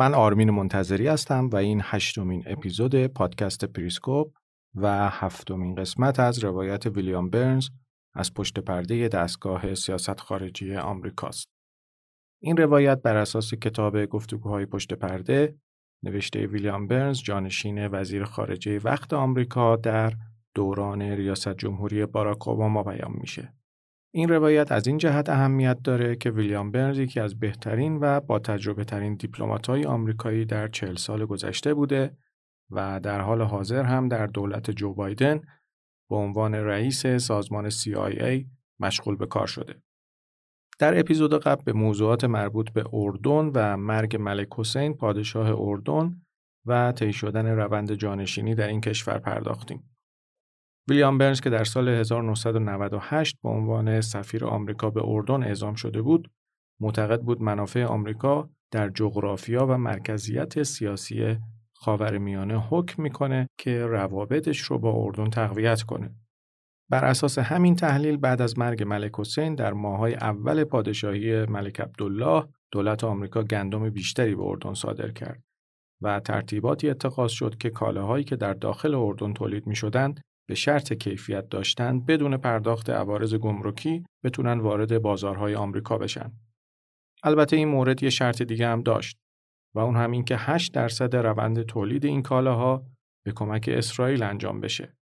[0.00, 4.32] من آرمین منتظری هستم و این هشتمین اپیزود پادکست پریسکوپ
[4.74, 7.68] و هفتمین قسمت از روایت ویلیام برنز
[8.14, 11.48] از پشت پرده دستگاه سیاست خارجی آمریکاست.
[12.42, 15.54] این روایت بر اساس کتاب گفتگوهای پشت پرده
[16.02, 20.12] نوشته ویلیام برنز جانشین وزیر خارجه وقت آمریکا در
[20.54, 23.59] دوران ریاست جمهوری باراک اوباما بیان میشه.
[24.12, 28.38] این روایت از این جهت اهمیت داره که ویلیام برنز یکی از بهترین و با
[28.38, 32.16] تجربه ترین دیپلمات های آمریکایی در چهل سال گذشته بوده
[32.70, 35.40] و در حال حاضر هم در دولت جو بایدن
[36.10, 38.44] به عنوان رئیس سازمان CIA
[38.80, 39.82] مشغول به کار شده.
[40.78, 46.22] در اپیزود قبل به موضوعات مربوط به اردن و مرگ ملک حسین پادشاه اردن
[46.66, 49.90] و طی شدن روند جانشینی در این کشور پرداختیم.
[50.90, 56.30] ویلیام برنز که در سال 1998 به عنوان سفیر آمریکا به اردن اعزام شده بود،
[56.80, 61.36] معتقد بود منافع آمریکا در جغرافیا و مرکزیت سیاسی
[61.74, 66.14] خاورمیانه حکم می‌کنه که روابطش رو با اردن تقویت کنه.
[66.88, 72.44] بر اساس همین تحلیل بعد از مرگ ملک حسین در ماهای اول پادشاهی ملک عبدالله
[72.72, 75.42] دولت آمریکا گندم بیشتری به اردن صادر کرد
[76.02, 80.92] و ترتیباتی اتخاذ شد که کالاهایی که در داخل اردن تولید می شدند به شرط
[80.92, 86.32] کیفیت داشتن بدون پرداخت عوارض گمرکی بتونن وارد بازارهای آمریکا بشن.
[87.22, 89.16] البته این مورد یه شرط دیگه هم داشت
[89.74, 92.86] و اون همین که 8 درصد روند تولید این کالاها
[93.24, 94.96] به کمک اسرائیل انجام بشه.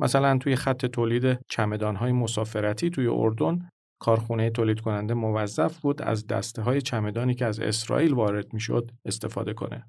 [0.00, 3.68] مثلا توی خط تولید چمدانهای مسافرتی توی اردن
[4.00, 9.54] کارخونه تولید کننده موظف بود از دسته های چمدانی که از اسرائیل وارد می‌شد استفاده
[9.54, 9.86] کنه.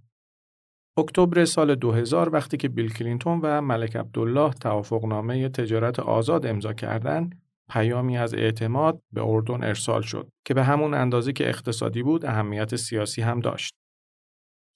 [0.98, 7.42] اکتبر سال 2000 وقتی که بیل کلینتون و ملک عبدالله توافقنامه تجارت آزاد امضا کردند،
[7.70, 12.76] پیامی از اعتماد به اردن ارسال شد که به همون اندازه که اقتصادی بود اهمیت
[12.76, 13.74] سیاسی هم داشت.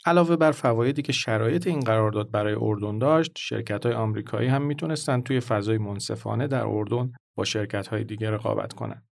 [0.06, 5.24] علاوه بر فوایدی که شرایط این قرارداد برای اردن داشت، شرکت های آمریکایی هم می‌تونستند
[5.24, 9.08] توی فضای منصفانه در اردن با شرکت های دیگه رقابت کنند.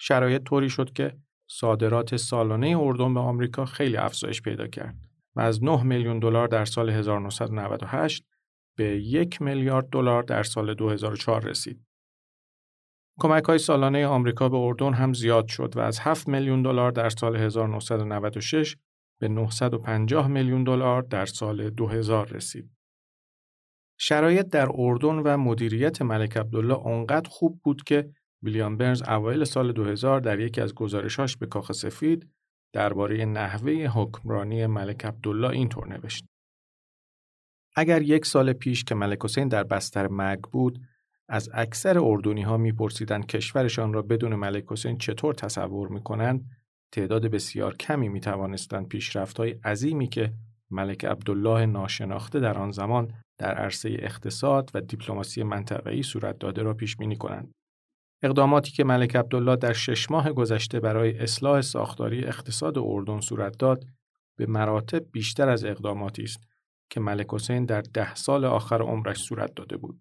[0.00, 1.16] شرایط طوری شد که
[1.50, 5.13] صادرات سالانه اردن به آمریکا خیلی افزایش پیدا کرد.
[5.36, 8.24] و از 9 میلیون دلار در سال 1998
[8.76, 11.86] به 1 میلیارد دلار در سال 2004 رسید.
[13.20, 17.08] کمک های سالانه آمریکا به اردن هم زیاد شد و از 7 میلیون دلار در
[17.08, 18.76] سال 1996
[19.20, 22.70] به 950 میلیون دلار در سال 2000 رسید.
[23.98, 28.10] شرایط در اردن و مدیریت ملک عبدالله آنقدر خوب بود که
[28.42, 32.33] ویلیام برنز اوایل سال 2000 در یکی از گزارشاش به کاخ سفید
[32.74, 36.24] درباره نحوه حکمرانی ملک عبدالله اینطور نوشت.
[37.76, 40.80] اگر یک سال پیش که ملک حسین در بستر مرگ بود
[41.28, 46.44] از اکثر اردنی ها میپرسیدند کشورشان را بدون ملک حسین چطور تصور می‌کنند
[46.92, 50.32] تعداد بسیار کمی می توانستند پیشرفت های عظیمی که
[50.70, 56.74] ملک عبدالله ناشناخته در آن زمان در عرصه اقتصاد و دیپلماسی منطقه‌ای صورت داده را
[56.74, 57.52] پیش بینی کنند.
[58.24, 63.84] اقداماتی که ملک عبدالله در شش ماه گذشته برای اصلاح ساختاری اقتصاد اردن صورت داد
[64.36, 66.40] به مراتب بیشتر از اقداماتی است
[66.90, 70.00] که ملک حسین در ده سال آخر عمرش صورت داده بود.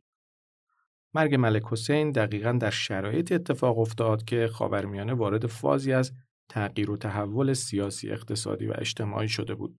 [1.13, 6.11] مرگ ملک حسین دقیقا در شرایط اتفاق افتاد که خاورمیانه وارد فازی از
[6.49, 9.77] تغییر و تحول سیاسی اقتصادی و اجتماعی شده بود.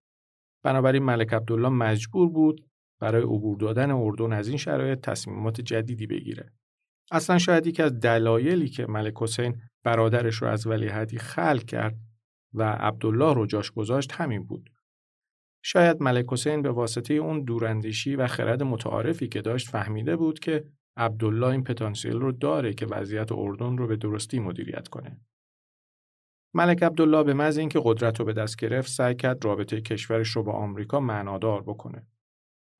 [0.62, 2.66] بنابراین ملک عبدالله مجبور بود
[3.00, 6.52] برای عبور دادن اردن از این شرایط تصمیمات جدیدی بگیره.
[7.10, 11.96] اصلا شاید یکی از دلایلی که ملک حسین برادرش رو از ولیعهدی خلق کرد
[12.54, 14.70] و عبدالله رو جاش گذاشت همین بود.
[15.64, 20.64] شاید ملک حسین به واسطه اون دوراندیشی و خرد متعارفی که داشت فهمیده بود که
[20.96, 25.20] عبدالله این پتانسیل رو داره که وضعیت اردن رو به درستی مدیریت کنه.
[26.54, 30.42] ملک عبدالله به محض اینکه قدرت رو به دست گرفت سعی کرد رابطه کشورش رو
[30.42, 32.06] با آمریکا معنادار بکنه.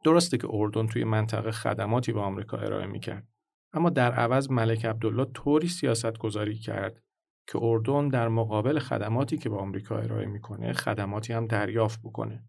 [0.05, 3.34] درسته که اردن توی منطقه خدماتی به آمریکا ارائه می‌کرد.
[3.75, 7.03] اما در عوض ملک عبدالله طوری سیاست گذاری کرد
[7.47, 12.45] که اردن در مقابل خدماتی که به آمریکا ارائه می‌کنه خدماتی هم دریافت بکنه.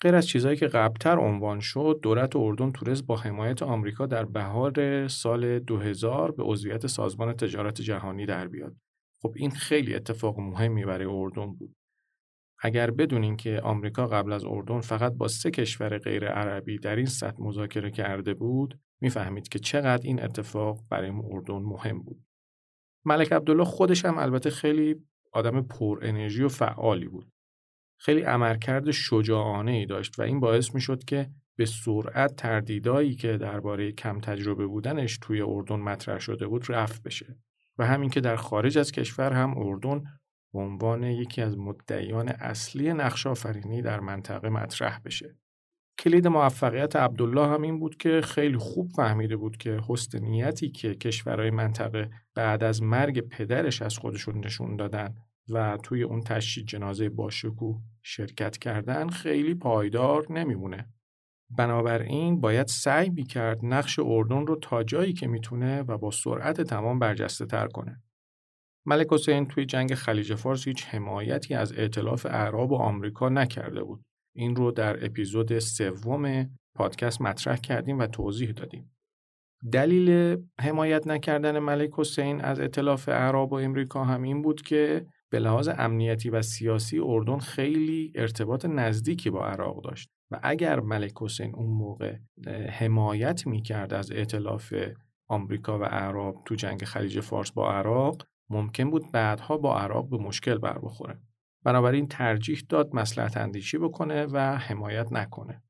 [0.00, 5.08] غیر از چیزهایی که قبلتر عنوان شد، دولت اردن تونست با حمایت آمریکا در بهار
[5.08, 8.76] سال 2000 به عضویت سازمان تجارت جهانی در بیاد.
[9.22, 11.74] خب این خیلی اتفاق مهمی برای اردن بود.
[12.60, 17.06] اگر بدونین که آمریکا قبل از اردن فقط با سه کشور غیر عربی در این
[17.06, 22.24] سطح مذاکره کرده بود، می‌فهمید که چقدر این اتفاق برای اردن مهم بود.
[23.04, 24.96] ملک عبدالله خودش هم البته خیلی
[25.32, 27.32] آدم پر انرژی و فعالی بود.
[27.98, 33.36] خیلی عملکرد شجاعانه ای داشت و این باعث می شد که به سرعت تردیدایی که
[33.36, 37.36] درباره کم تجربه بودنش توی اردن مطرح شده بود رفت بشه
[37.78, 40.02] و همین که در خارج از کشور هم اردن
[40.52, 45.36] به عنوان یکی از مدعیان اصلی نقش آفرینی در منطقه مطرح بشه.
[45.98, 50.94] کلید موفقیت عبدالله هم این بود که خیلی خوب فهمیده بود که حسن نیتی که
[50.94, 55.14] کشورهای منطقه بعد از مرگ پدرش از خودشون نشون دادن
[55.48, 60.88] و توی اون تشییع جنازه باشکوه شرکت کردن خیلی پایدار نمیمونه.
[61.50, 66.98] بنابراین باید سعی بیکرد نقش اردن رو تا جایی که می‌تونه و با سرعت تمام
[66.98, 68.02] برجسته تر کنه.
[68.88, 74.02] ملک حسین توی جنگ خلیج فارس هیچ حمایتی از ائتلاف اعراب و آمریکا نکرده بود.
[74.36, 78.96] این رو در اپیزود سوم پادکست مطرح کردیم و توضیح دادیم.
[79.72, 85.38] دلیل حمایت نکردن ملک حسین از اطلاف اعراب و امریکا هم این بود که به
[85.38, 91.54] لحاظ امنیتی و سیاسی اردن خیلی ارتباط نزدیکی با عراق داشت و اگر ملک حسین
[91.54, 92.16] اون موقع
[92.70, 94.74] حمایت می‌کرد از اطلاف
[95.28, 100.16] آمریکا و عرب تو جنگ خلیج فارس با عراق ممکن بود بعدها با عراق به
[100.16, 101.18] مشکل بر بخوره.
[101.64, 105.62] بنابراین ترجیح داد مسلحت اندیشی بکنه و حمایت نکنه.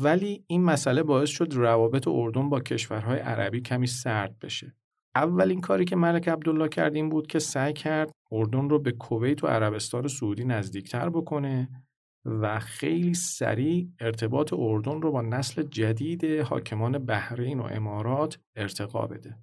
[0.00, 4.76] ولی این مسئله باعث شد روابط اردن با کشورهای عربی کمی سرد بشه.
[5.14, 9.44] اولین کاری که ملک عبدالله کرد این بود که سعی کرد اردن رو به کویت
[9.44, 11.68] و عربستان سعودی نزدیکتر بکنه
[12.24, 19.38] و خیلی سریع ارتباط اردن رو با نسل جدید حاکمان بحرین و امارات ارتقا بده.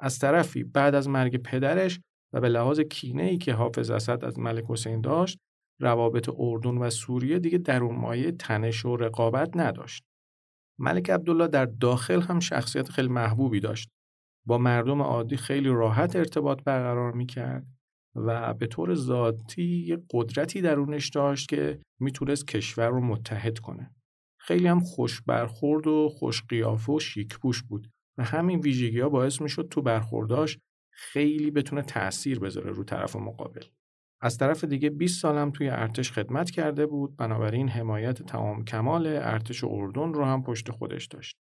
[0.00, 2.00] از طرفی بعد از مرگ پدرش
[2.32, 5.38] و به لحاظ کینه ای که حافظ اسد از ملک حسین داشت
[5.80, 10.02] روابط اردن و سوریه دیگه در اون مایه تنش و رقابت نداشت.
[10.78, 13.88] ملک عبدالله در داخل هم شخصیت خیلی محبوبی داشت.
[14.46, 17.66] با مردم عادی خیلی راحت ارتباط برقرار می‌کرد
[18.14, 23.94] و به طور ذاتی قدرتی درونش داشت که می‌تونست کشور رو متحد کنه.
[24.40, 29.08] خیلی هم خوش برخورد و خوش قیافه و شیک پوش بود و همین ویژگی ها
[29.08, 30.58] باعث می‌شد تو برخورداش
[30.90, 33.64] خیلی بتونه تاثیر بذاره رو طرف مقابل.
[34.20, 39.64] از طرف دیگه 20 سالم توی ارتش خدمت کرده بود بنابراین حمایت تمام کمال ارتش
[39.64, 41.36] اردن رو هم پشت خودش داشت.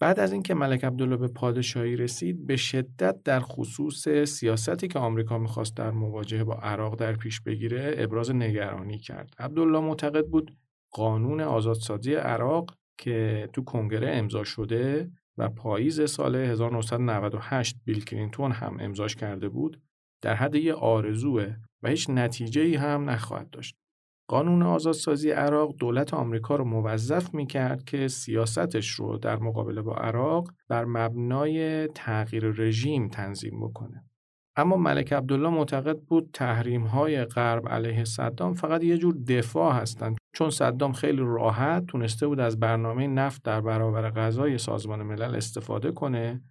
[0.00, 5.38] بعد از اینکه ملک عبدالله به پادشاهی رسید به شدت در خصوص سیاستی که آمریکا
[5.38, 9.34] می‌خواست در مواجهه با عراق در پیش بگیره ابراز نگرانی کرد.
[9.38, 10.56] عبدالله معتقد بود
[10.90, 18.76] قانون آزادسازی عراق که تو کنگره امضا شده و پاییز سال 1998 بیل کلینتون هم
[18.80, 19.82] امضاش کرده بود
[20.22, 23.76] در حد یه آرزوه و هیچ نتیجه ای هم نخواهد داشت.
[24.28, 30.52] قانون آزادسازی عراق دولت آمریکا رو موظف می‌کرد که سیاستش رو در مقابله با عراق
[30.68, 34.04] بر مبنای تغییر رژیم تنظیم بکنه.
[34.56, 40.16] اما ملک عبدالله معتقد بود تحریم های غرب علیه صدام فقط یه جور دفاع هستند
[40.32, 45.92] چون صدام خیلی راحت تونسته بود از برنامه نفت در برابر غذای سازمان ملل استفاده
[45.92, 46.42] کنه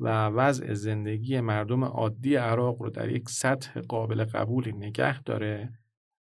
[0.00, 5.72] و وضع زندگی مردم عادی عراق رو در یک سطح قابل قبولی نگه داره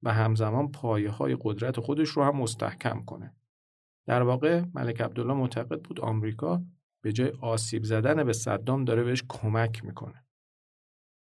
[0.03, 3.35] و همزمان پایه های قدرت خودش رو هم مستحکم کنه.
[4.07, 6.63] در واقع ملک عبدالله معتقد بود آمریکا
[7.03, 10.25] به جای آسیب زدن به صدام داره بهش کمک می‌کنه.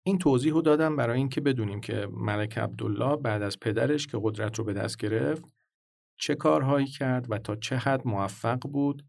[0.06, 4.58] این توضیح رو دادم برای اینکه بدونیم که ملک عبدالله بعد از پدرش که قدرت
[4.58, 5.44] رو به دست گرفت
[6.22, 9.04] چه کارهایی کرد و تا چه حد موفق بود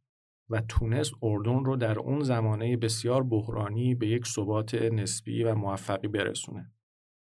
[0.50, 6.08] و تونست اردن رو در اون زمانه بسیار بحرانی به یک ثبات نسبی و موفقی
[6.08, 6.72] برسونه.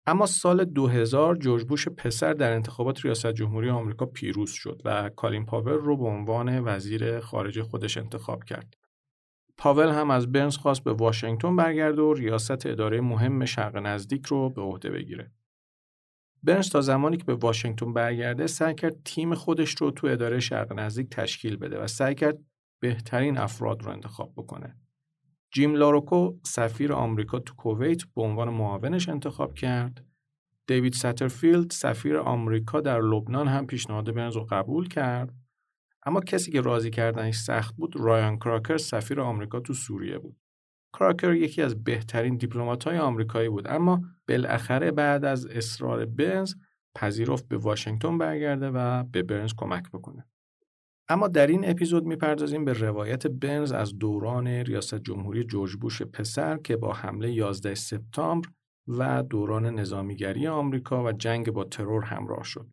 [0.07, 5.47] اما سال 2000 جورج بوش پسر در انتخابات ریاست جمهوری آمریکا پیروز شد و کالین
[5.47, 8.75] پاور رو به عنوان وزیر خارجه خودش انتخاب کرد.
[9.57, 14.50] پاول هم از برنز خواست به واشنگتن برگرده و ریاست اداره مهم شرق نزدیک رو
[14.50, 15.31] به عهده بگیره.
[16.44, 20.72] برنز تا زمانی که به واشنگتن برگرده سعی کرد تیم خودش رو تو اداره شرق
[20.72, 22.38] نزدیک تشکیل بده و سعی کرد
[22.80, 24.76] بهترین افراد رو انتخاب بکنه.
[25.52, 30.04] جیم لاروکو سفیر آمریکا تو کویت به عنوان معاونش انتخاب کرد.
[30.66, 35.34] دیوید ساترفیلد سفیر آمریکا در لبنان هم پیشنهاد برنز رو قبول کرد.
[36.06, 40.36] اما کسی که راضی کردنش سخت بود رایان کراکر سفیر آمریکا تو سوریه بود.
[40.98, 42.40] کراکر یکی از بهترین
[42.86, 46.54] های آمریکایی بود اما بالاخره بعد از اصرار برنز
[46.95, 50.26] پذیرفت به واشنگتن برگرده و به برنز کمک بکنه.
[51.09, 56.57] اما در این اپیزود می‌پردازیم به روایت برنز از دوران ریاست جمهوری جورج بوش پسر
[56.57, 58.49] که با حمله 11 سپتامبر
[58.88, 62.66] و دوران نظامیگری آمریکا و جنگ با ترور همراه شد.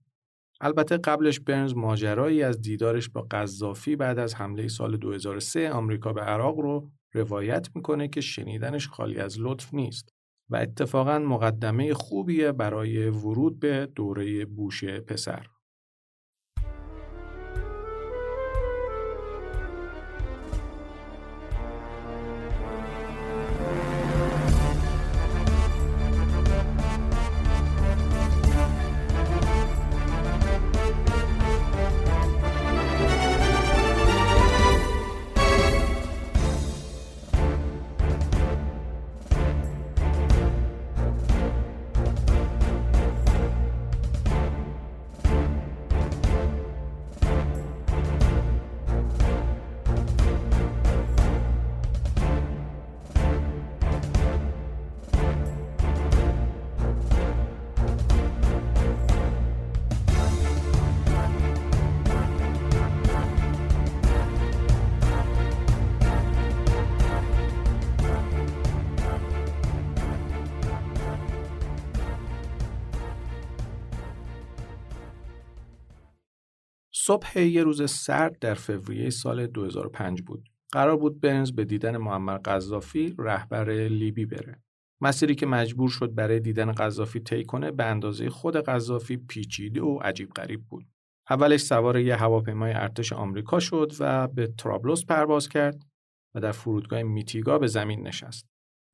[0.62, 6.22] البته قبلش برنز ماجرایی از دیدارش با قذافی بعد از حمله سال 2003 آمریکا به
[6.22, 10.14] عراق رو روایت می‌کنه که شنیدنش خالی از لطف نیست
[10.52, 15.46] و اتفاقا مقدمه خوبیه برای ورود به دوره بوش پسر.
[77.06, 80.50] صبح یه روز سرد در فوریه سال 2005 بود.
[80.72, 84.62] قرار بود برنز به دیدن معمر قذافی رهبر لیبی بره.
[85.02, 90.00] مسیری که مجبور شد برای دیدن قذافی طی کنه به اندازه خود قذافی پیچیده و
[90.02, 90.86] عجیب غریب بود.
[91.30, 95.84] اولش سوار یه هواپیمای ارتش آمریکا شد و به ترابلوس پرواز کرد
[96.36, 98.46] و در فرودگاه میتیگا به زمین نشست.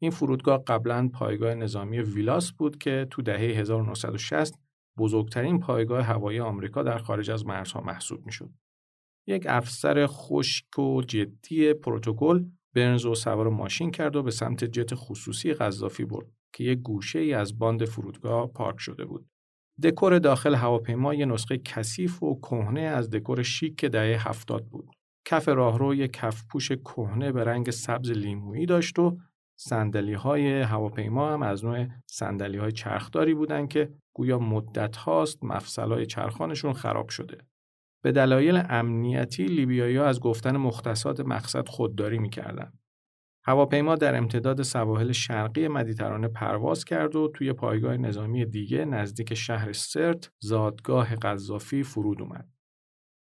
[0.01, 4.66] این فرودگاه قبلا پایگاه نظامی ویلاس بود که تو دهه 1960
[4.97, 8.49] بزرگترین پایگاه هوایی آمریکا در خارج از مرزها محسوب می‌شد.
[9.27, 14.95] یک افسر خشک و جدی پروتکل برنز و سوار ماشین کرد و به سمت جت
[14.95, 19.27] خصوصی قذافی برد که یک گوشه ای از باند فرودگاه پارک شده بود.
[19.83, 24.89] دکور داخل هواپیما یه نسخه کثیف و کهنه از دکور شیک دهه هفتاد بود.
[25.25, 29.17] کف راهرو یک کفپوش کهنه به رنگ سبز لیمویی داشت و
[29.59, 35.91] سندلی های هواپیما هم از نوع سندلی های چرخداری بودند که گویا مدت هاست مفصل
[35.91, 37.37] های چرخانشون خراب شده.
[38.03, 42.79] به دلایل امنیتی لیبیایی ها از گفتن مختصات مقصد خودداری می‌کردند.
[43.43, 49.71] هواپیما در امتداد سواحل شرقی مدیترانه پرواز کرد و توی پایگاه نظامی دیگه نزدیک شهر
[49.71, 52.49] سرت زادگاه قذافی فرود اومد.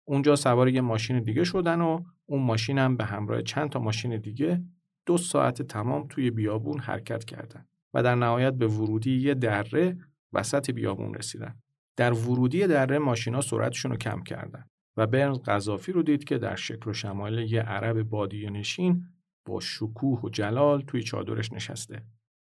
[0.05, 4.21] اونجا سوار یه ماشین دیگه شدن و اون ماشین هم به همراه چند تا ماشین
[4.21, 4.63] دیگه
[5.07, 9.97] دو ساعت تمام توی بیابون حرکت کردند و در نهایت به ورودی یه دره
[10.35, 11.61] وسط بیابون رسیدن.
[11.97, 14.65] در ورودی دره ماشینا سرعتشون رو کم کردن
[14.97, 19.07] و برنز قذافی رو دید که در شکل و شمایل یه عرب بادی نشین
[19.47, 22.07] با شکوه و جلال توی چادرش نشسته.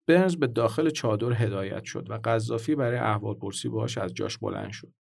[0.09, 4.93] برنز به داخل چادر هدایت شد و قذافی برای احوالپرسی باهاش از جاش بلند شد.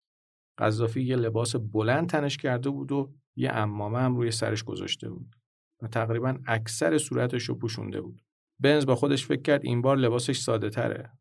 [0.59, 5.37] قذافی یه لباس بلند تنش کرده بود و یه امامه هم روی سرش گذاشته بود.
[5.83, 8.23] و تقریبا اکثر صورتش رو پوشونده بود.
[8.61, 11.13] بنز با خودش فکر کرد این بار لباسش ساده تره.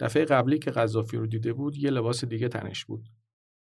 [0.00, 3.08] دفعه قبلی که قذافی رو دیده بود یه لباس دیگه تنش بود.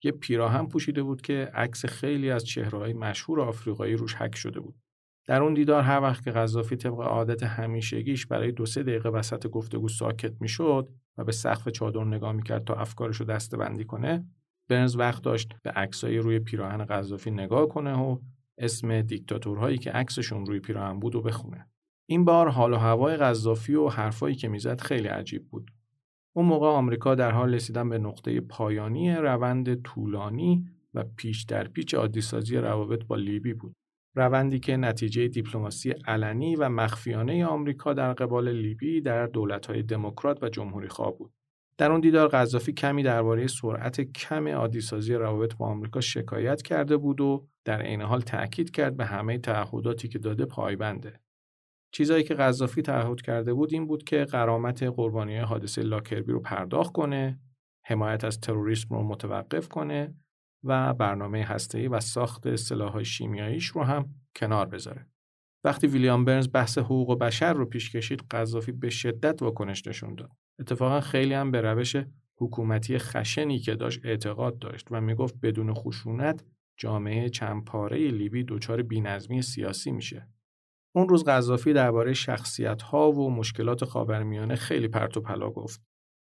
[0.04, 4.74] یه پیراهن پوشیده بود که عکس خیلی از چهرههای مشهور آفریقایی روش حک شده بود.
[5.26, 9.46] در اون دیدار هر وقت که قذافی طبق عادت همیشگیش برای دو سه دقیقه وسط
[9.46, 14.24] گفتگو ساکت می‌شد و به سقف چادر نگاه می‌کرد تا افکارش رو دسته بندی کنه
[14.68, 18.18] برنز وقت داشت به عکسای روی پیراهن قذافی نگاه کنه و
[18.58, 21.68] اسم دیکتاتورهایی که عکسشون روی پیراهن بود و بخونه.
[22.08, 25.70] این بار حال و هوای قذافی و حرفایی که می‌زد خیلی عجیب بود.
[26.38, 30.64] اون موقع آمریکا در حال رسیدن به نقطه پایانی روند طولانی
[30.94, 33.74] و پیش در پیچ عادیسازی روابط با لیبی بود.
[34.16, 40.48] روندی که نتیجه دیپلماسی علنی و مخفیانه آمریکا در قبال لیبی در دولت‌های دموکرات و
[40.48, 41.32] جمهوریخواه بود.
[41.78, 47.20] در اون دیدار قذافی کمی درباره سرعت کم عادیسازی روابط با آمریکا شکایت کرده بود
[47.20, 51.20] و در عین حال تاکید کرد به همه تعهداتی که داده پایبنده.
[51.92, 56.92] چیزایی که قذافی تعهد کرده بود این بود که قرامت قربانی حادثه لاکربی رو پرداخت
[56.92, 57.40] کنه،
[57.84, 60.14] حمایت از تروریسم رو متوقف کنه
[60.64, 65.06] و برنامه هسته‌ای و ساخت سلاح‌های شیمیاییش رو هم کنار بذاره.
[65.64, 70.14] وقتی ویلیام برنز بحث حقوق و بشر رو پیش کشید قذافی به شدت واکنش نشون
[70.14, 70.30] داد
[70.60, 71.96] اتفاقا خیلی هم به روش
[72.36, 76.44] حکومتی خشنی که داشت اعتقاد داشت و می‌گفت بدون خشونت
[76.76, 80.28] جامعه چندپاره لیبی دچار بینظمی سیاسی میشه
[80.98, 85.82] اون روز قذافی درباره شخصیت ها و مشکلات خاورمیانه خیلی پرت و پلا گفت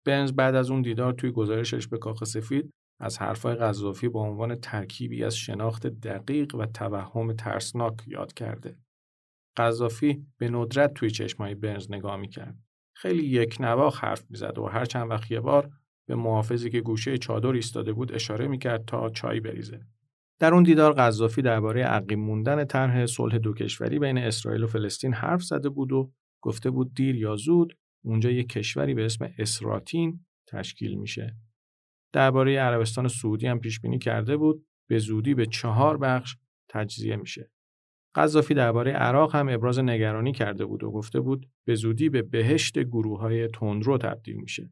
[0.06, 4.54] برنز بعد از اون دیدار توی گزارشش به کاخ سفید از حرفای قذافی به عنوان
[4.54, 8.76] ترکیبی از شناخت دقیق و توهم ترسناک یاد کرده.
[9.56, 12.58] قذافی به ندرت توی چشمای برنز نگاه می‌کرد.
[12.96, 15.70] خیلی یک نواخ حرف می‌زد و هر چند وقت یه بار
[16.08, 19.80] به محافظی که گوشه چادر ایستاده بود اشاره می‌کرد تا چای بریزه.
[20.40, 25.14] در اون دیدار قذافی درباره عقیم موندن طرح صلح دو کشوری بین اسرائیل و فلسطین
[25.14, 30.24] حرف زده بود و گفته بود دیر یا زود اونجا یک کشوری به اسم اسراتین
[30.48, 31.36] تشکیل میشه.
[32.12, 36.36] درباره عربستان سعودی هم پیش بینی کرده بود به زودی به چهار بخش
[36.68, 37.50] تجزیه میشه.
[38.14, 42.78] قذافی درباره عراق هم ابراز نگرانی کرده بود و گفته بود به زودی به بهشت
[42.78, 44.70] گروه های تندرو تبدیل میشه.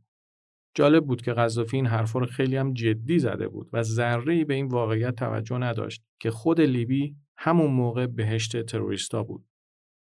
[0.74, 4.54] جالب بود که قذافی این حرفا رو خیلی هم جدی زده بود و ذره به
[4.54, 9.44] این واقعیت توجه نداشت که خود لیبی همون موقع بهشت تروریستا بود.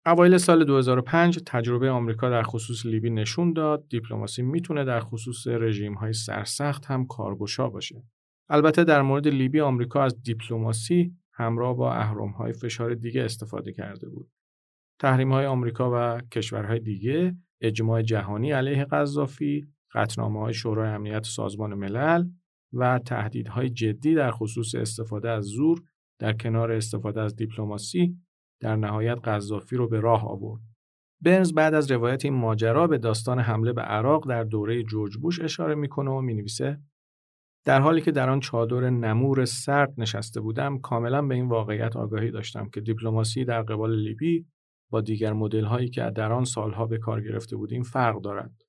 [0.05, 5.93] اوایل سال 2005 تجربه آمریکا در خصوص لیبی نشون داد دیپلماسی می‌تونه در خصوص رژیم
[5.93, 8.03] های سرسخت هم کارگشا باشه.
[8.49, 14.09] البته در مورد لیبی آمریکا از دیپلماسی همراه با اهرم های فشار دیگه استفاده کرده
[14.09, 14.31] بود.
[14.99, 21.73] تحریم های آمریکا و کشورهای دیگه، اجماع جهانی علیه قذافی، قطنامه های شورای امنیت سازمان
[21.73, 22.29] ملل
[22.73, 25.81] و تهدیدهای جدی در خصوص استفاده از زور
[26.19, 28.17] در کنار استفاده از دیپلماسی
[28.59, 30.61] در نهایت قذافی رو به راه آورد.
[31.21, 35.41] برنز بعد از روایت این ماجرا به داستان حمله به عراق در دوره جورج بوش
[35.41, 36.79] اشاره می‌کنه و می‌نویسه
[37.65, 42.31] در حالی که در آن چادر نمور سرد نشسته بودم کاملا به این واقعیت آگاهی
[42.31, 44.45] داشتم که دیپلماسی در قبال لیبی
[44.89, 48.68] با دیگر مدل هایی که در آن سالها به کار گرفته بودیم فرق دارد.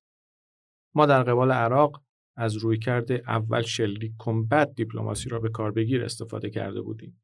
[0.94, 2.02] ما در قبال عراق
[2.36, 7.22] از رویکرد اول شلیک کمبت دیپلماسی را به کار بگیر استفاده کرده بودیم.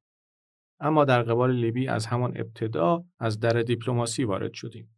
[0.80, 4.97] اما در قبال لیبی از همان ابتدا از در دیپلماسی وارد شدیم.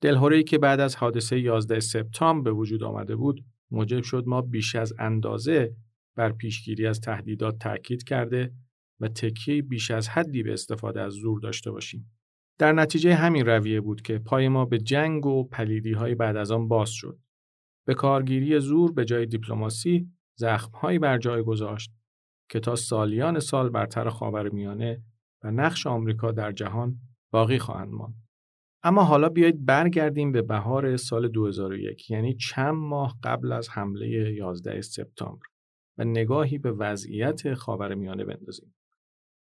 [0.00, 4.74] دلهوره‌ای که بعد از حادثه 11 سپتامبر به وجود آمده بود موجب شد ما بیش
[4.74, 5.74] از اندازه
[6.16, 8.52] بر پیشگیری از تهدیدات تاکید کرده
[9.00, 12.10] و تکیه بیش از حدی به استفاده از زور داشته باشیم.
[12.58, 16.50] در نتیجه همین رویه بود که پای ما به جنگ و پلیدی های بعد از
[16.50, 17.18] آن باز شد.
[17.88, 21.90] به کارگیری زور به جای دیپلماسی زخمهایی بر جای گذاشت
[22.50, 25.02] که تا سالیان سال برتر خاورمیانه
[25.44, 26.98] و نقش آمریکا در جهان
[27.32, 28.14] باقی خواهند ماند.
[28.82, 34.80] اما حالا بیایید برگردیم به بهار سال 2001 یعنی چند ماه قبل از حمله 11
[34.80, 35.46] سپتامبر
[35.98, 38.74] و نگاهی به وضعیت خاورمیانه بندازیم.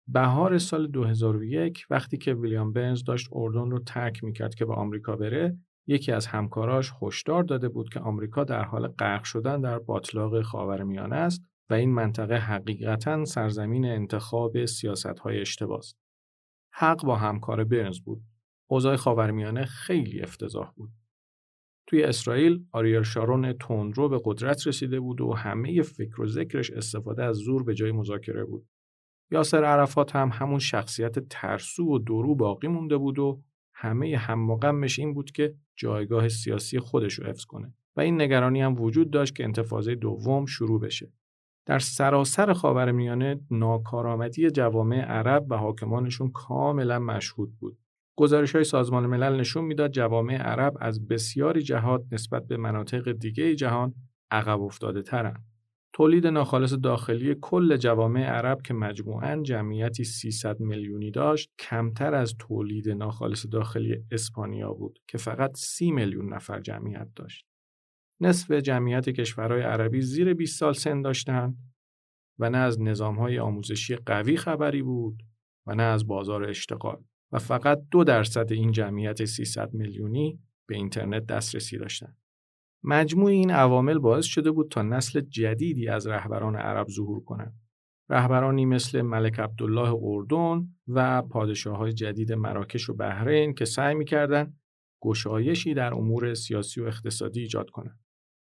[0.09, 5.16] بهار سال 2001 وقتی که ویلیام بنز داشت اردن رو ترک می‌کرد که به آمریکا
[5.16, 10.42] بره یکی از همکاراش هشدار داده بود که آمریکا در حال غرق شدن در باطلاق
[10.42, 15.98] خاورمیانه است و این منطقه حقیقتا سرزمین انتخاب سیاستهای اشتباه است.
[16.72, 18.22] حق با همکار برنز بود.
[18.70, 20.90] اوضاع خاورمیانه خیلی افتضاح بود.
[21.86, 27.24] توی اسرائیل آریل شارون تندرو به قدرت رسیده بود و همه فکر و ذکرش استفاده
[27.24, 28.66] از زور به جای مذاکره بود.
[29.30, 33.42] یاسر عرفات هم همون شخصیت ترسو و درو باقی مونده بود و
[33.74, 34.58] همه هم و
[34.98, 39.37] این بود که جایگاه سیاسی خودش رو حفظ کنه و این نگرانی هم وجود داشت
[39.37, 41.12] که انتفاضه دوم شروع بشه.
[41.66, 47.78] در سراسر خاورمیانه ناکارآمدی جوامع عرب و حاکمانشون کاملا مشهود بود.
[48.18, 53.54] گزارش های سازمان ملل نشون می‌داد جوامع عرب از بسیاری جهات نسبت به مناطق دیگه
[53.54, 53.94] جهان
[54.30, 55.44] عقب افتاده ترن.
[55.94, 62.88] تولید ناخالص داخلی کل جوامع عرب که مجموعاً جمعیتی 300 میلیونی داشت کمتر از تولید
[62.88, 67.46] ناخالص داخلی اسپانیا بود که فقط 30 میلیون نفر جمعیت داشت.
[68.20, 71.57] نصف جمعیت کشورهای عربی زیر 20 سال سن داشتند
[72.38, 75.22] و نه از نظامهای آموزشی قوی خبری بود
[75.66, 81.26] و نه از بازار اشتغال و فقط دو درصد این جمعیت 300 میلیونی به اینترنت
[81.26, 82.23] دسترسی داشتند.
[82.84, 87.54] مجموع این عوامل باعث شده بود تا نسل جدیدی از رهبران عرب ظهور کنند.
[88.10, 94.60] رهبرانی مثل ملک عبدالله اردن و پادشاه های جدید مراکش و بحرین که سعی می‌کردند
[95.02, 98.00] گشایشی در امور سیاسی و اقتصادی ایجاد کنند.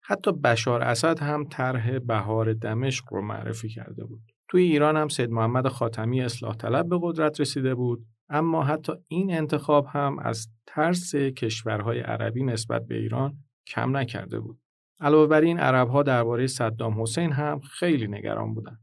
[0.04, 4.22] حتی بشار اسد هم طرح بهار دمشق رو معرفی کرده بود.
[4.50, 9.32] توی ایران هم سید محمد خاتمی اصلاح طلب به قدرت رسیده بود اما حتی این
[9.32, 13.38] انتخاب هم از ترس کشورهای عربی نسبت به ایران
[13.68, 14.60] کم نکرده بود.
[15.00, 18.82] علاوه بر این عربها درباره صدام حسین هم خیلی نگران بودند.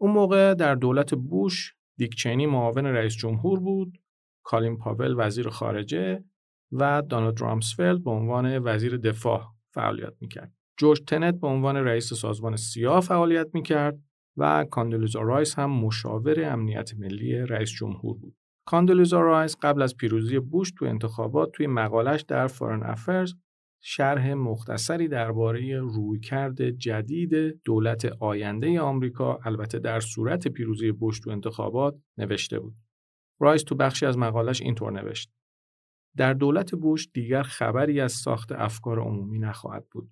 [0.00, 3.98] اون موقع در دولت بوش دیکچینی معاون رئیس جمهور بود،
[4.44, 6.24] کالین پاول وزیر خارجه
[6.72, 9.42] و دانالد رامسفلد به عنوان وزیر دفاع
[9.74, 10.52] فعالیت می‌کرد.
[10.76, 13.98] جورج تنت به عنوان رئیس سازمان سیاه فعالیت می‌کرد
[14.36, 18.36] و کاندولیزا رایس هم مشاور امنیت ملی رئیس جمهور بود.
[18.66, 23.34] کاندولیزا رایس قبل از پیروزی بوش تو انتخابات توی مقالش در Foreign Affairs
[23.84, 31.94] شرح مختصری درباره رویکرد جدید دولت آینده آمریکا البته در صورت پیروزی بوش تو انتخابات
[32.18, 32.74] نوشته بود.
[33.40, 35.30] رایس تو بخشی از مقالش اینطور نوشت:
[36.16, 40.10] در دولت بوش دیگر خبری از ساخت افکار عمومی نخواهد بود.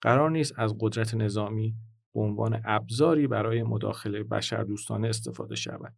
[0.00, 1.74] قرار نیست از قدرت نظامی
[2.14, 5.94] به عنوان ابزاری برای مداخله بشردوستانه استفاده شود.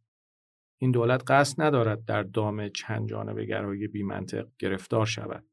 [0.80, 5.44] این دولت قصد ندارد در دام چند جانبه گرایی بیمنطق گرفتار شود.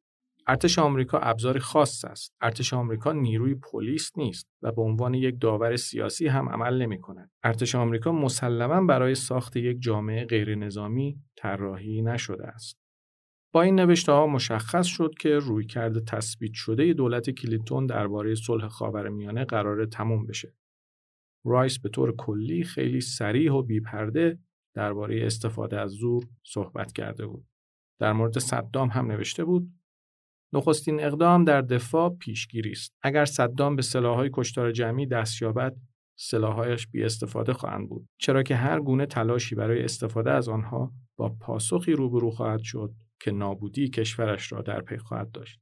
[0.49, 2.35] ارتش آمریکا ابزاری خاص است.
[2.41, 7.31] ارتش آمریکا نیروی پلیس نیست و به عنوان یک داور سیاسی هم عمل نمی کند.
[7.43, 12.77] ارتش آمریکا مسلما برای ساخت یک جامعه غیر نظامی طراحی نشده است.
[13.53, 19.45] با این نوشته ها مشخص شد که رویکرد تثبیت شده دولت کلینتون درباره صلح خاورمیانه
[19.45, 20.53] قراره تموم بشه.
[21.45, 24.39] رایس به طور کلی خیلی صریح و بیپرده
[24.73, 27.45] درباره استفاده از زور صحبت کرده بود.
[27.99, 29.76] در مورد صدام هم نوشته بود
[30.53, 32.93] نخستین اقدام در دفاع پیشگیری است.
[33.03, 35.75] اگر صدام به سلاحهای کشتار جمعی دست یابد،
[36.19, 38.07] سلاحهایش بی استفاده خواهند بود.
[38.17, 43.31] چرا که هر گونه تلاشی برای استفاده از آنها با پاسخی روبرو خواهد شد که
[43.31, 45.59] نابودی کشورش را در پی خواهد داشت.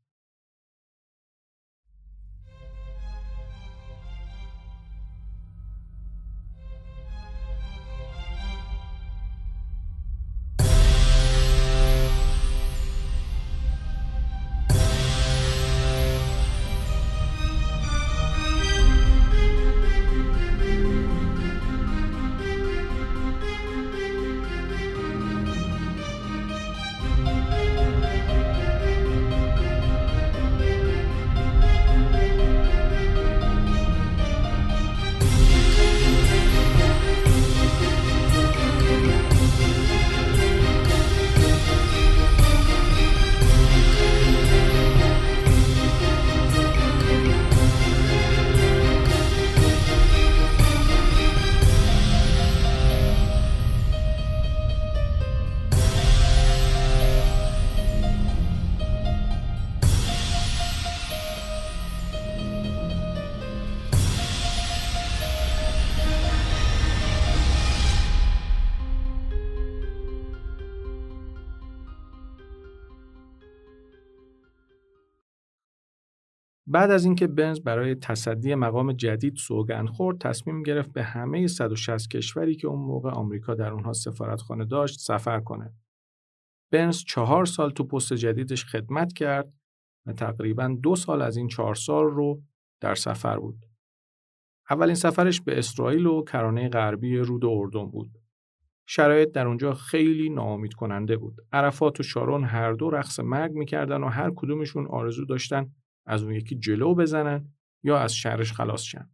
[76.67, 82.09] بعد از اینکه بنز برای تصدی مقام جدید سوگند خورد تصمیم گرفت به همه 160
[82.09, 85.73] کشوری که اون موقع آمریکا در اونها سفارتخانه داشت سفر کنه.
[86.71, 89.53] بنز چهار سال تو پست جدیدش خدمت کرد
[90.05, 92.41] و تقریبا دو سال از این چهار سال رو
[92.81, 93.65] در سفر بود.
[94.69, 98.11] اولین سفرش به اسرائیل و کرانه غربی رود اردن بود.
[98.87, 101.35] شرایط در اونجا خیلی ناامید کننده بود.
[101.51, 105.71] عرفات و شارون هر دو رقص مرگ می‌کردن و هر کدومشون آرزو داشتن
[106.05, 109.09] از اون یکی جلو بزنن یا از شهرش خلاص شن.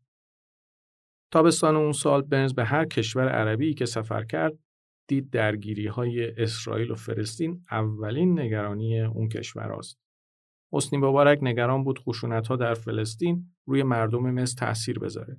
[1.32, 4.60] تابستان اون سال بنز به هر کشور عربی که سفر کرد
[5.08, 10.00] دید درگیری های اسرائیل و فلسطین اولین نگرانی اون کشور است.
[10.74, 15.38] حسنی مبارک نگران بود خشونت ها در فلسطین روی مردم مصر تأثیر بذاره.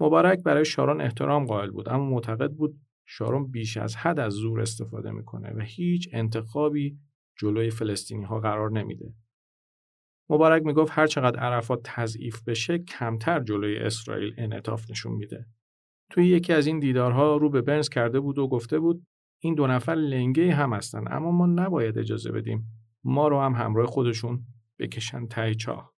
[0.00, 4.60] مبارک برای شارون احترام قائل بود اما معتقد بود شارون بیش از حد از زور
[4.60, 6.98] استفاده می‌کنه و هیچ انتخابی
[7.38, 9.14] جلوی فلسطینی ها قرار نمیده.
[10.32, 15.46] مبارک می‌گفت هر چقدر عرفات تضعیف بشه کمتر جلوی اسرائیل انعطاف نشون میده.
[16.10, 19.06] توی یکی از این دیدارها رو به برنز کرده بود و گفته بود
[19.42, 22.64] این دو نفر لنگه هم هستن اما ما نباید اجازه بدیم
[23.04, 24.46] ما رو هم همراه خودشون
[24.78, 25.92] بکشن تای چاه.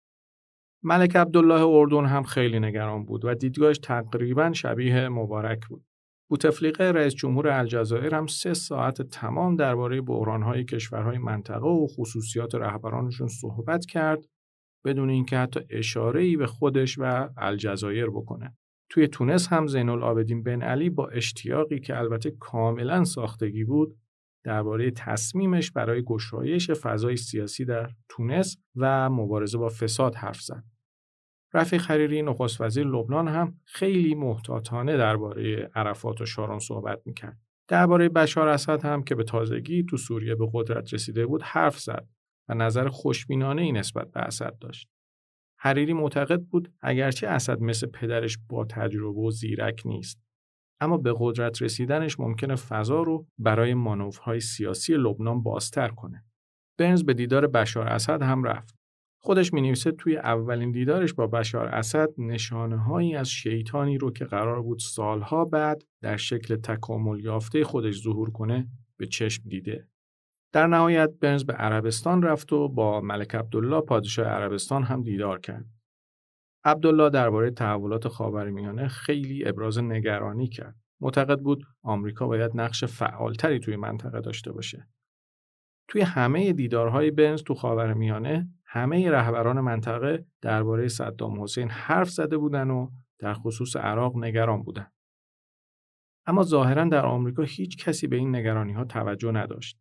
[0.82, 5.84] ملک عبدالله اردن هم خیلی نگران بود و دیدگاهش تقریبا شبیه مبارک بود.
[6.32, 13.28] بوتفلیقه رئیس جمهور الجزایر هم سه ساعت تمام درباره بحرانهای کشورهای منطقه و خصوصیات رهبرانشون
[13.28, 14.24] صحبت کرد
[14.84, 18.56] بدون اینکه حتی اشاره‌ای به خودش و الجزایر بکنه.
[18.90, 23.96] توی تونس هم زین العابدین بن علی با اشتیاقی که البته کاملا ساختگی بود
[24.44, 30.64] درباره تصمیمش برای گشایش فضای سیاسی در تونس و مبارزه با فساد حرف زد.
[31.54, 37.38] رفیق حریری نخست وزیر لبنان هم خیلی محتاطانه درباره عرفات و شارون صحبت می‌کرد.
[37.68, 42.08] درباره بشار اسد هم که به تازگی تو سوریه به قدرت رسیده بود حرف زد
[42.48, 44.88] و نظر خوشبینانه ای نسبت به اسد داشت.
[45.58, 50.22] حریری معتقد بود اگرچه اسد مثل پدرش با تجربه و زیرک نیست
[50.80, 56.24] اما به قدرت رسیدنش ممکنه فضا رو برای مانورهای سیاسی لبنان بازتر کنه.
[56.78, 58.81] برنز به دیدار بشار اسد هم رفت.
[59.24, 64.62] خودش می توی اولین دیدارش با بشار اسد نشانه هایی از شیطانی رو که قرار
[64.62, 69.88] بود سالها بعد در شکل تکامل یافته خودش ظهور کنه به چشم دیده.
[70.52, 75.66] در نهایت برنز به عربستان رفت و با ملک عبدالله پادشاه عربستان هم دیدار کرد.
[76.64, 80.76] عبدالله درباره تحولات خاورمیانه خیلی ابراز نگرانی کرد.
[81.00, 84.88] معتقد بود آمریکا باید نقش فعالتری توی منطقه داشته باشه.
[85.88, 92.70] توی همه دیدارهای بنز تو خاورمیانه همه رهبران منطقه درباره صدام حسین حرف زده بودن
[92.70, 94.86] و در خصوص عراق نگران بودن.
[96.26, 99.78] اما ظاهرا در آمریکا هیچ کسی به این نگرانی ها توجه نداشت.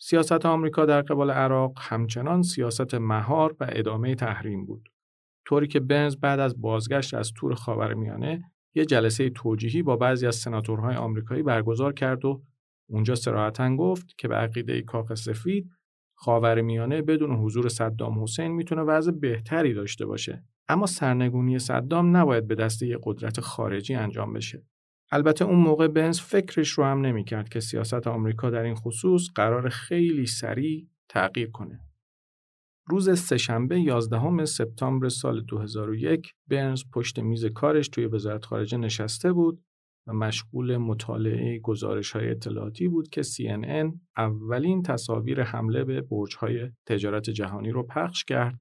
[0.00, 4.88] سیاست آمریکا در قبال عراق همچنان سیاست مهار و ادامه تحریم بود.
[5.46, 10.36] طوری که بنز بعد از بازگشت از تور خاورمیانه یه جلسه توجیهی با بعضی از
[10.36, 12.42] سناتورهای آمریکایی برگزار کرد و
[12.88, 15.70] اونجا سراحتا گفت که به عقیده کاخ سفید
[16.20, 20.44] خاورمیانه بدون حضور صدام حسین می‌تونه وضع بهتری داشته باشه.
[20.68, 24.62] اما سرنگونی صدام نباید به دست یه قدرت خارجی انجام بشه.
[25.12, 29.68] البته اون موقع بنز فکرش رو هم نمی‌کرد که سیاست آمریکا در این خصوص قرار
[29.68, 31.80] خیلی سریع تغییر کنه.
[32.86, 39.64] روز سهشنبه 11 سپتامبر سال 2001 برنز پشت میز کارش توی وزارت خارجه نشسته بود
[40.08, 46.70] و مشغول مطالعه گزارش های اطلاعاتی بود که CNN اولین تصاویر حمله به برج های
[46.86, 48.60] تجارت جهانی رو پخش کرد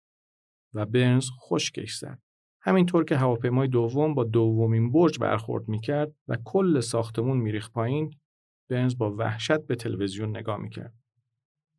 [0.74, 2.20] و برنز خشکش زد.
[2.62, 8.12] همینطور که هواپیمای دوم با دومین برج برخورد می‌کرد و کل ساختمون میریخت پایین
[8.70, 10.94] برنز با وحشت به تلویزیون نگاه می‌کرد.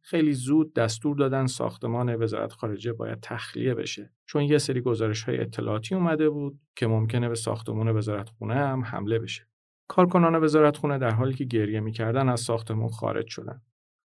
[0.02, 5.40] خیلی زود دستور دادن ساختمان وزارت خارجه باید تخلیه بشه چون یه سری گزارش های
[5.40, 9.48] اطلاعاتی اومده بود که ممکنه به ساختمان وزارت خونه هم حمله بشه.
[9.88, 13.62] کارکنان وزارت خونه در حالی که گریه می‌کردن از ساختمون خارج شدن.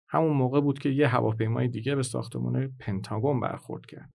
[0.09, 4.11] همون موقع بود که یه هواپیمای دیگه به ساختمان پنتاگون برخورد کرد.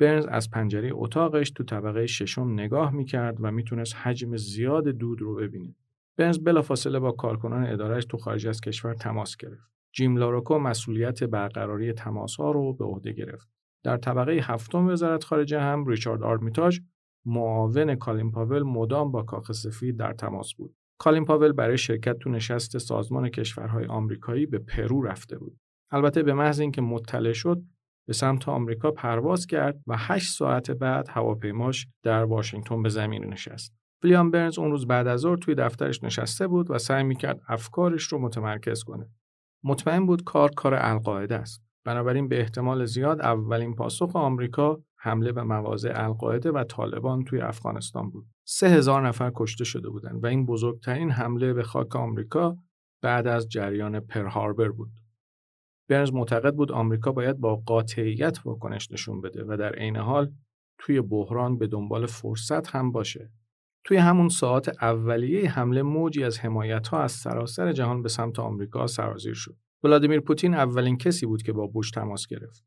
[0.00, 5.34] برنز از پنجره اتاقش تو طبقه ششم نگاه می‌کرد و می‌تونست حجم زیاد دود رو
[5.34, 5.76] ببینه.
[6.16, 9.70] برنز بلافاصله با کارکنان ادارهش تو خارج از کشور تماس گرفت.
[9.92, 13.48] جیم لاروکو مسئولیت برقراری تماس ها رو به عهده گرفت.
[13.84, 16.80] در طبقه هفتم وزارت خارجه هم ریچارد آرمیتاژ
[17.26, 20.74] معاون کالین پاول مدام با کاخ سفید در تماس بود.
[20.98, 25.58] کالین پاول برای شرکت تو نشست سازمان کشورهای آمریکایی به پرو رفته بود.
[25.90, 27.62] البته به محض اینکه مطلع شد
[28.06, 33.74] به سمت آمریکا پرواز کرد و هشت ساعت بعد هواپیماش در واشنگتن به زمین نشست.
[34.02, 38.02] ویلیام برنز اون روز بعد از ظهر توی دفترش نشسته بود و سعی می‌کرد افکارش
[38.02, 39.10] رو متمرکز کنه.
[39.64, 41.62] مطمئن بود کار کار القاعده است.
[41.84, 48.10] بنابراین به احتمال زیاد اولین پاسخ آمریکا حمله به مواضع القاعده و طالبان توی افغانستان
[48.10, 48.26] بود.
[48.46, 52.58] سه هزار نفر کشته شده بودند و این بزرگترین حمله به خاک آمریکا
[53.02, 54.90] بعد از جریان پرهاربر بود.
[55.88, 60.32] برنز معتقد بود آمریکا باید با قاطعیت واکنش نشون بده و در عین حال
[60.78, 63.30] توی بحران به دنبال فرصت هم باشه.
[63.84, 68.86] توی همون ساعت اولیه حمله موجی از حمایت ها از سراسر جهان به سمت آمریکا
[68.86, 69.56] سرازیر شد.
[69.84, 72.64] ولادیمیر پوتین اولین کسی بود که با بوش تماس گرفت.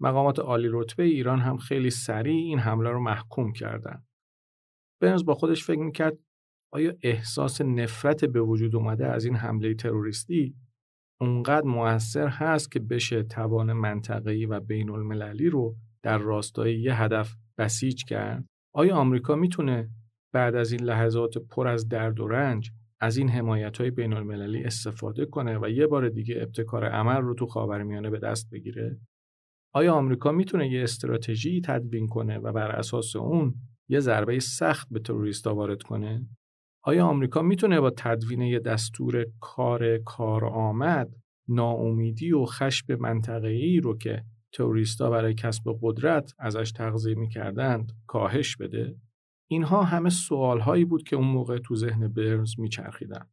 [0.00, 4.09] مقامات عالی رتبه ایران هم خیلی سریع این حمله رو محکوم کردند.
[5.00, 6.18] برنز با خودش فکر می‌کرد
[6.72, 10.54] آیا احساس نفرت به وجود اومده از این حمله تروریستی
[11.20, 17.34] اونقدر موثر هست که بشه توان منطقه‌ای و بین المللی رو در راستای یه هدف
[17.58, 19.90] بسیج کرد؟ آیا آمریکا می‌تونه
[20.32, 24.64] بعد از این لحظات پر از درد و رنج از این حمایت های بین المللی
[24.64, 29.00] استفاده کنه و یه بار دیگه ابتکار عمل رو تو خاورمیانه به دست بگیره؟
[29.74, 33.54] آیا آمریکا می‌تونه یه استراتژی تدوین کنه و بر اساس اون
[33.90, 36.26] یه ضربه سخت به تروریستا وارد کنه؟
[36.82, 41.08] آیا آمریکا می‌تونه با تدوین یه دستور کار کارآمد
[41.48, 48.96] ناامیدی و خشم منطقه‌ای رو که تروریستا برای کسب قدرت ازش تغذیه می‌کردند کاهش بده؟
[49.50, 53.26] اینها همه سوالهایی بود که اون موقع تو ذهن برنز میچرخیدن.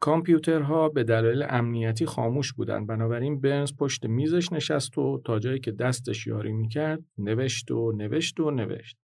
[0.00, 5.72] کامپیوترها به دلایل امنیتی خاموش بودن بنابراین برنز پشت میزش نشست و تا جایی که
[5.72, 8.96] دستش یاری می‌کرد نوشت و نوشت و نوشت.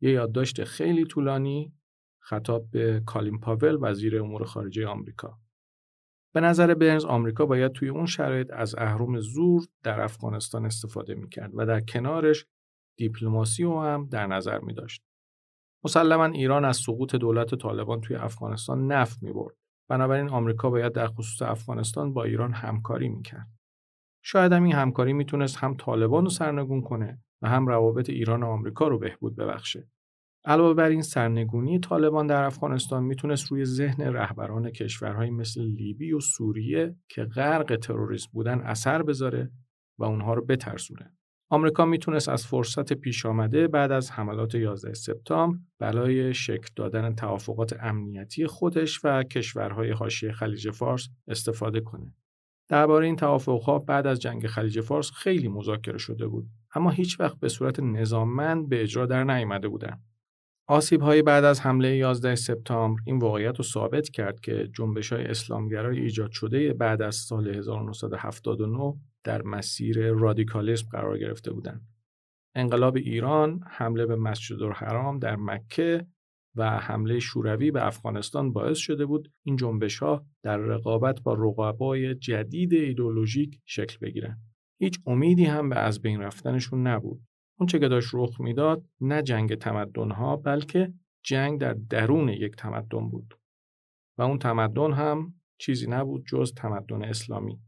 [0.00, 1.72] یه یادداشت خیلی طولانی
[2.22, 5.38] خطاب به کالین پاول وزیر امور خارجه آمریکا.
[6.34, 11.50] به نظر برنز آمریکا باید توی اون شرایط از اهرم زور در افغانستان استفاده می‌کرد
[11.54, 12.46] و در کنارش
[12.98, 15.02] دیپلماسی رو هم در نظر می داشت.
[15.84, 19.56] مسلما ایران از سقوط دولت طالبان توی افغانستان نفت می برد.
[19.88, 23.48] بنابراین آمریکا باید در خصوص افغانستان با ایران همکاری می‌کرد.
[24.24, 28.46] شاید هم این همکاری می‌تونست هم طالبان رو سرنگون کنه و هم روابط ایران و
[28.46, 29.88] آمریکا رو بهبود ببخشه.
[30.44, 36.20] علاوه بر این سرنگونی طالبان در افغانستان می‌تونست روی ذهن رهبران کشورهایی مثل لیبی و
[36.20, 39.50] سوریه که غرق تروریسم بودن اثر بذاره
[39.98, 41.12] و اونها رو بترسونه.
[41.50, 47.76] آمریکا می‌تونست از فرصت پیش آمده بعد از حملات 11 سپتامبر برای شکل دادن توافقات
[47.80, 52.14] امنیتی خودش و کشورهای حاشیه خلیج فارس استفاده کنه.
[52.68, 57.40] درباره این توافقها بعد از جنگ خلیج فارس خیلی مذاکره شده بود اما هیچ وقت
[57.40, 60.04] به صورت نظاممند به اجرا در نیامده بودند.
[60.68, 65.24] آسیب های بعد از حمله 11 سپتامبر این واقعیت رو ثابت کرد که جنبش های
[65.24, 71.88] اسلامگرای ایجاد شده بعد از سال 1979 در مسیر رادیکالیسم قرار گرفته بودند.
[72.54, 76.06] انقلاب ایران، حمله به مسجد الحرام در مکه
[76.56, 82.14] و حمله شوروی به افغانستان باعث شده بود این جنبش ها در رقابت با رقبای
[82.14, 84.45] جدید ایدولوژیک شکل بگیرند.
[84.78, 87.20] هیچ امیدی هم به از بین رفتنشون نبود.
[87.58, 90.92] اون چه که داشت رخ می‌داد نه جنگ تمدن ها بلکه
[91.24, 93.38] جنگ در درون یک تمدن بود.
[94.18, 97.60] و اون تمدن هم چیزی نبود جز تمدن اسلامی.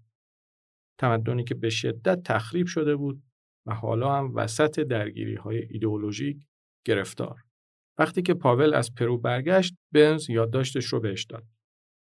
[0.99, 3.23] تمدنی که به شدت تخریب شده بود
[3.67, 6.47] و حالا هم وسط درگیری های ایدئولوژیک
[6.85, 7.43] گرفتار.
[7.99, 11.45] وقتی که پاول از پرو برگشت بنز یادداشتش رو بهش داد.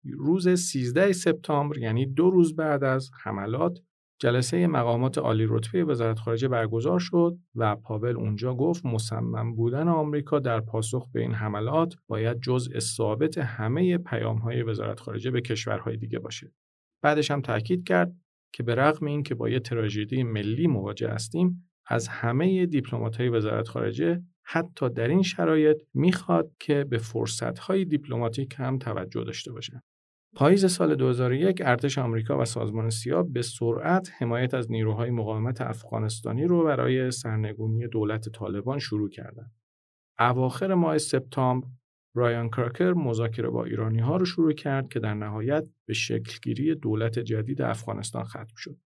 [0.03, 3.79] روز 13 سپتامبر یعنی دو روز بعد از حملات
[4.19, 10.39] جلسه مقامات عالی رتبه وزارت خارجه برگزار شد و پاول اونجا گفت مصمم بودن آمریکا
[10.39, 15.97] در پاسخ به این حملات باید جزء ثابت همه پیام های وزارت خارجه به کشورهای
[15.97, 16.51] دیگه باشه.
[17.01, 18.13] بعدش هم تاکید کرد
[18.53, 23.67] که به رغم اینکه با یه تراژدی ملی مواجه هستیم از همه دیپلمات های وزارت
[23.67, 29.83] خارجه حتی در این شرایط می‌خواد که به فرصت های دیپلماتیک هم توجه داشته باشند.
[30.37, 36.45] پاییز سال 2001 ارتش آمریکا و سازمان سیا به سرعت حمایت از نیروهای مقاومت افغانستانی
[36.45, 39.51] رو برای سرنگونی دولت طالبان شروع کردند.
[40.19, 41.67] اواخر ماه سپتامبر
[42.15, 47.19] رایان کرکر مذاکره با ایرانی ها رو شروع کرد که در نهایت به شکلگیری دولت
[47.19, 48.77] جدید افغانستان ختم شد.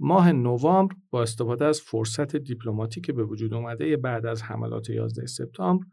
[0.00, 5.84] ماه نوامبر با استفاده از فرصت دیپلماتیک به وجود اومده بعد از حملات 11 سپتامبر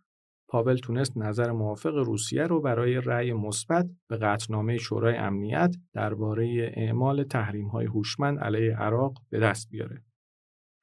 [0.48, 7.24] پاول تونست نظر موافق روسیه رو برای رأی مثبت به قطعنامه شورای امنیت درباره اعمال
[7.24, 10.04] تحریم‌های هوشمند علیه عراق به دست بیاره.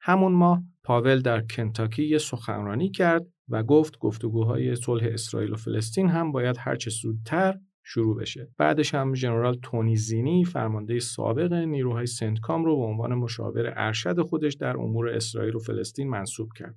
[0.01, 6.31] همون ماه پاول در کنتاکی سخنرانی کرد و گفت گفتگوهای صلح اسرائیل و فلسطین هم
[6.31, 8.49] باید هرچه زودتر شروع بشه.
[8.57, 14.53] بعدش هم ژنرال تونی زینی فرمانده سابق نیروهای سنتکام رو به عنوان مشاور ارشد خودش
[14.53, 16.75] در امور اسرائیل و فلسطین منصوب کرد.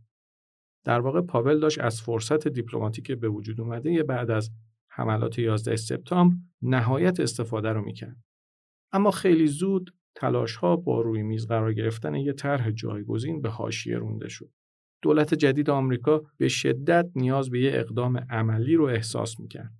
[0.86, 4.50] در واقع پاول داشت از فرصت دیپلماتیک به وجود اومده بعد از
[4.88, 8.16] حملات 11 سپتامبر نهایت استفاده رو می‌کرد.
[8.92, 13.98] اما خیلی زود تلاش ها با روی میز قرار گرفتن یه طرح جایگزین به حاشیه
[13.98, 14.50] رونده شد.
[15.02, 19.72] دولت جدید آمریکا به شدت نیاز به یه اقدام عملی رو احساس می‌کرد.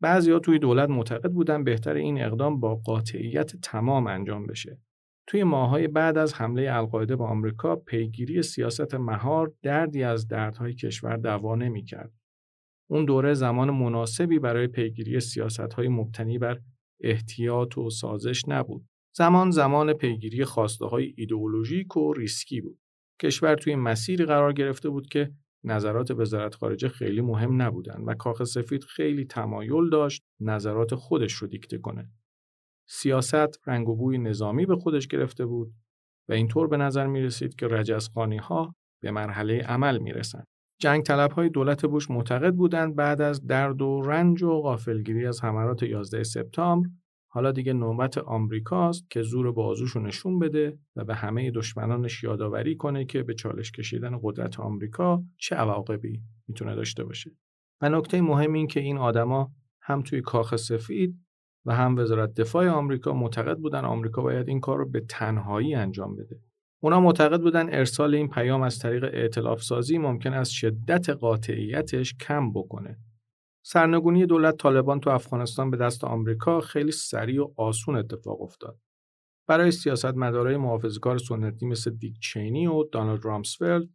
[0.00, 4.78] بعضیا توی دولت معتقد بودن بهتر این اقدام با قاطعیت تمام انجام بشه.
[5.26, 11.16] توی ماهای بعد از حمله القاعده به آمریکا پیگیری سیاست مهار دردی از دردهای کشور
[11.16, 12.12] دوا نمی‌کرد.
[12.90, 16.60] اون دوره زمان مناسبی برای پیگیری سیاستهای مبتنی بر
[17.00, 18.86] احتیاط و سازش نبود.
[19.16, 22.78] زمان زمان پیگیری خواسته های ایدئولوژیک و ریسکی بود.
[23.20, 25.30] کشور توی مسیری قرار گرفته بود که
[25.64, 31.48] نظرات وزارت خارجه خیلی مهم نبودن و کاخ سفید خیلی تمایل داشت نظرات خودش رو
[31.48, 32.10] دیکته کنه.
[32.92, 35.72] سیاست رنگ و بوی نظامی به خودش گرفته بود
[36.28, 40.44] و اینطور به نظر می رسید که رجزخانی ها به مرحله عمل می رسند.
[40.80, 45.44] جنگ طلب های دولت بوش معتقد بودند بعد از درد و رنج و غافلگیری از
[45.44, 46.88] حملات 11 سپتامبر
[47.32, 53.04] حالا دیگه نوبت آمریکاست که زور بازوشو نشون بده و به همه دشمنانش یادآوری کنه
[53.04, 57.30] که به چالش کشیدن قدرت آمریکا چه عواقبی می‌تونه داشته باشه.
[57.80, 61.14] و نکته مهم این که این آدما هم توی کاخ سفید
[61.66, 66.16] و هم وزارت دفاع آمریکا معتقد بودن آمریکا باید این کار رو به تنهایی انجام
[66.16, 66.40] بده.
[66.82, 72.52] اونا معتقد بودن ارسال این پیام از طریق ائتلاف سازی ممکن است شدت قاطعیتش کم
[72.52, 72.98] بکنه.
[73.64, 78.78] سرنگونی دولت طالبان تو افغانستان به دست آمریکا خیلی سریع و آسون اتفاق افتاد.
[79.48, 83.88] برای سیاستمدارای محافظه‌کار سنتی مثل دیک چینی و دانالد رامسفلد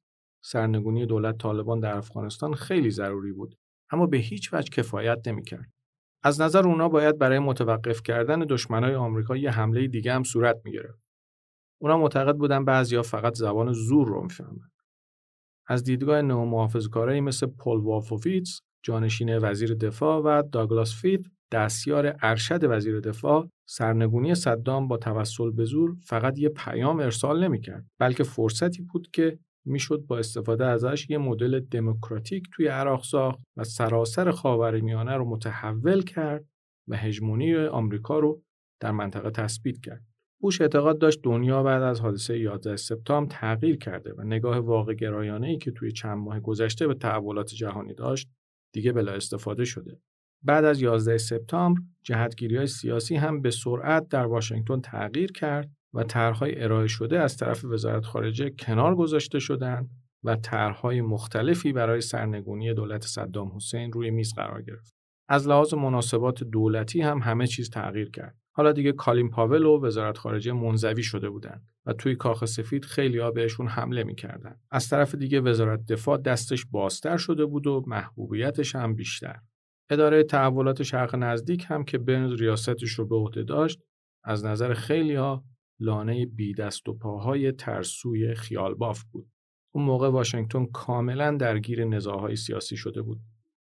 [0.44, 3.56] سرنگونی دولت طالبان در افغانستان خیلی ضروری بود
[3.92, 5.75] اما به هیچ وجه کفایت نمی‌کرد.
[6.26, 11.00] از نظر اونا باید برای متوقف کردن دشمنای آمریکا یه حمله دیگه هم صورت می‌گرفت.
[11.82, 14.70] اونا معتقد بودن بعضیا فقط زبان زور رو می‌فهمن.
[15.68, 23.00] از دیدگاه نئومحافظه‌کارایی مثل پل وافوفیتس جانشین وزیر دفاع و داگلاس فید دستیار ارشد وزیر
[23.00, 29.12] دفاع سرنگونی صدام با توسل به زور فقط یه پیام ارسال نمی‌کرد بلکه فرصتی بود
[29.14, 35.30] که می‌شد با استفاده ازش یه مدل دموکراتیک توی عراق ساخت و سراسر خاورمیانه رو
[35.30, 36.46] متحول کرد
[36.88, 38.42] و هژمونی آمریکا رو
[38.82, 40.04] در منطقه تثبیت کرد.
[40.42, 45.48] بوش اعتقاد داشت دنیا بعد از حادثه 11 سپتامبر تغییر کرده و نگاه واقع گرایانه
[45.48, 48.30] ای که توی چند ماه گذشته به تحولات جهانی داشت
[48.74, 50.00] دیگه بلا استفاده شده.
[50.44, 56.04] بعد از 11 سپتامبر جهتگیری های سیاسی هم به سرعت در واشنگتن تغییر کرد و
[56.04, 59.90] طرحهای ارائه شده از طرف وزارت خارجه کنار گذاشته شدند
[60.24, 64.94] و طرحهای مختلفی برای سرنگونی دولت صدام حسین روی میز قرار گرفت.
[65.30, 68.38] از لحاظ مناسبات دولتی هم همه چیز تغییر کرد.
[68.56, 73.18] حالا دیگه کالین پاول و وزارت خارجه منزوی شده بودند و توی کاخ سفید خیلی
[73.20, 74.56] ها بهشون حمله می‌کردن.
[74.72, 79.40] از طرف دیگه وزارت دفاع دستش بازتر شده بود و محبوبیتش هم بیشتر.
[79.90, 83.80] اداره تحولات شرق نزدیک هم که برنز ریاستش رو به عهده داشت
[84.24, 85.44] از نظر خیلی ها
[85.80, 89.28] لانه بی دست و پاهای ترسوی خیالباف بود.
[89.72, 93.20] اون موقع واشنگتن کاملا درگیر نزاعهای سیاسی شده بود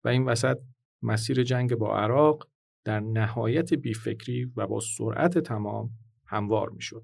[0.03, 0.57] و این وسط
[1.01, 2.49] مسیر جنگ با عراق
[2.83, 5.89] در نهایت بیفکری و با سرعت تمام
[6.25, 7.03] هموار می‌شد.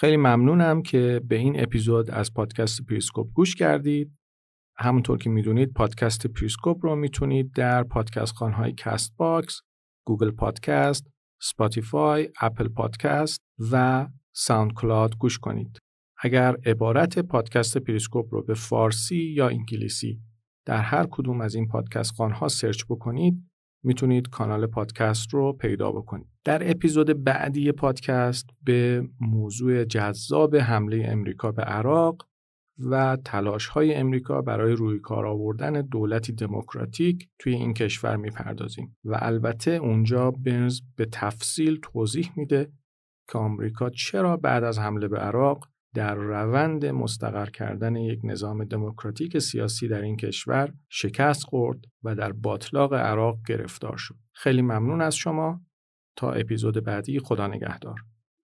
[0.00, 4.12] خیلی ممنونم که به این اپیزود از پادکست پریسکوپ گوش کردید.
[4.76, 9.60] همونطور که می‌دونید پادکست پریسکوپ رو می‌تونید در پادکست خوان‌های Castbox،
[10.06, 11.06] Google Podcast،
[11.40, 13.40] Spotify، Apple Podcast
[13.72, 15.78] و SoundCloud گوش کنید.
[16.22, 20.20] اگر عبارت پادکست پریسکوپ رو به فارسی یا انگلیسی
[20.66, 23.49] در هر کدوم از این پادکست خوان‌ها search بکنید
[23.82, 26.26] می‌تونید کانال پادکست رو پیدا بکنید.
[26.44, 32.30] در اپیزود بعدی پادکست به موضوع جذاب حمله امریکا به عراق
[32.90, 39.18] و تلاش های امریکا برای روی کار آوردن دولتی دموکراتیک توی این کشور می‌پردازیم و
[39.20, 42.72] البته اونجا برنز به تفصیل توضیح میده
[43.32, 49.38] که آمریکا چرا بعد از حمله به عراق در روند مستقر کردن یک نظام دموکراتیک
[49.38, 54.14] سیاسی در این کشور شکست خورد و در باطلاق عراق گرفتار شد.
[54.32, 55.60] خیلی ممنون از شما
[56.16, 58.00] تا اپیزود بعدی خدا نگهدار.